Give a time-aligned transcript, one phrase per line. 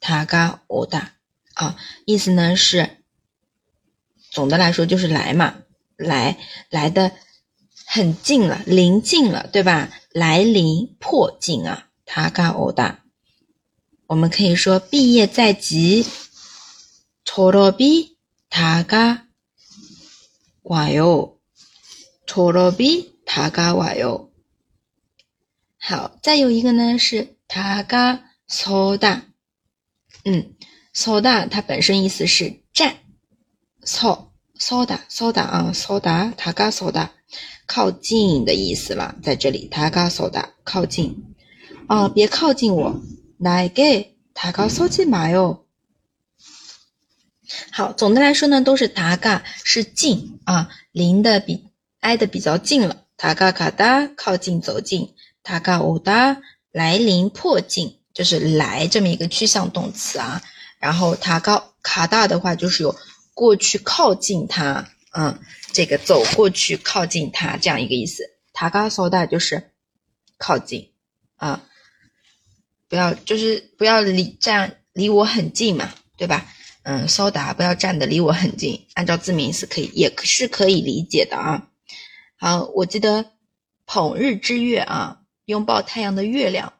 [0.00, 1.12] 塔嘎欧达
[1.54, 2.96] 啊，意思呢是，
[4.30, 5.56] 总的来说就是来嘛，
[5.96, 6.38] 来
[6.70, 7.12] 来的
[7.86, 9.90] 很近了，临近了，对吧？
[10.12, 13.04] 来临迫近啊，塔嘎欧达。
[14.07, 16.05] 我们可以说毕业在即，
[17.25, 18.07] 졸업이다가와
[20.95, 21.37] 요，
[22.27, 24.29] 졸업이다가와 요。
[25.79, 29.23] 好，再有一个呢是다가서 다，
[30.25, 30.55] 嗯，
[30.93, 32.97] 서다它本身意思是站，
[33.83, 37.09] 서서다서다啊，서다다가서 다，
[37.65, 41.35] 靠近的意思了，在这里다가서 다， 靠近
[41.87, 43.01] 啊，别靠近我。
[43.38, 45.64] 来给塔嘎搜集马哟。
[47.70, 51.68] 好，总的来说呢，都是塔嘎是近啊，离的比
[52.00, 53.04] 挨的比较近了。
[53.16, 55.14] 塔嘎卡达靠近走近，
[55.44, 56.42] 塔嘎乌达
[56.72, 60.42] 来临迫近，就是来这么一个趋向动词啊。
[60.80, 62.96] 然后塔高卡达的话就是有
[63.34, 65.38] 过去靠近它，嗯，
[65.72, 68.24] 这个走过去靠近它这样一个意思。
[68.52, 69.70] 塔嘎搜达就是
[70.38, 70.90] 靠近
[71.36, 71.62] 啊。
[72.88, 76.46] 不要，就是不要离站离我很近嘛，对吧？
[76.84, 81.68] 嗯，稍达不要站的离我很近，按照字面意思可以，也是可以理解的啊。
[82.38, 83.32] 好，我记得
[83.84, 86.72] 捧日之月啊，拥抱太阳的月亮，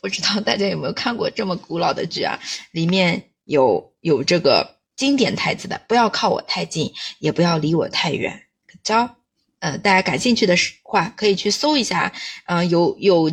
[0.00, 2.40] 不知道大家有没有看过这么古老的剧啊？
[2.70, 8.44] 里面有有这个经典台词的，不要靠我太近，也不要离我太远。
[8.66, 9.16] 可招，
[9.58, 12.14] 嗯，大家感兴趣的话可以去搜一下，
[12.46, 13.30] 嗯，有有。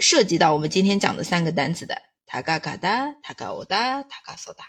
[0.00, 4.64] 涉及到我们今天讲的三个单词的塔嘎嘎哒、塔嘎欧哒、塔嘎索哒，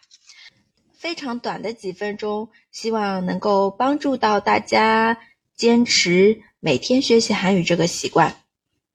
[0.94, 5.18] 非常短的几分钟，希望能够帮助到大家
[5.56, 8.36] 坚持每天学习韩语这个习惯。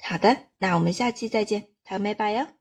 [0.00, 2.55] 好的，那我们下期再见，拜拜哟。